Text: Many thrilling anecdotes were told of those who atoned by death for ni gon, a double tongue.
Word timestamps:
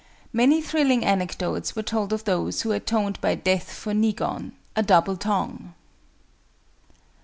Many 0.33 0.63
thrilling 0.63 1.05
anecdotes 1.05 1.75
were 1.75 1.83
told 1.83 2.11
of 2.11 2.23
those 2.23 2.63
who 2.63 2.71
atoned 2.71 3.21
by 3.21 3.35
death 3.35 3.71
for 3.71 3.93
ni 3.93 4.13
gon, 4.13 4.53
a 4.75 4.81
double 4.81 5.15
tongue. 5.15 5.75